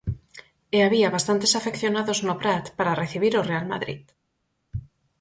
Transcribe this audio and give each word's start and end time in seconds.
E 0.75 0.77
había 0.85 1.13
bastantes 1.15 1.51
afeccionados 1.59 2.19
no 2.27 2.35
Prat 2.41 2.65
para 2.77 2.97
recibir 3.03 3.33
o 3.35 3.45
Real 3.49 3.65
Madrid. 3.73 4.01